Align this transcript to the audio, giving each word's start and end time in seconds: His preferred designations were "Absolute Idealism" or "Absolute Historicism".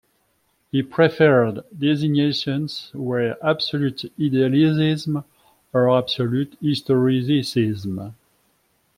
His 0.71 0.87
preferred 0.89 1.59
designations 1.77 2.89
were 2.95 3.35
"Absolute 3.43 4.05
Idealism" 4.19 5.23
or 5.73 5.95
"Absolute 5.95 6.57
Historicism". 6.59 8.11